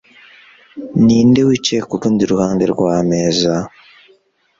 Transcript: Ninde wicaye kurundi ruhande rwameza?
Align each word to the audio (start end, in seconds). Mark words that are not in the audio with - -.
Ninde 1.03 1.41
wicaye 1.47 1.81
kurundi 1.89 2.23
ruhande 2.31 2.63
rwameza? 2.73 3.53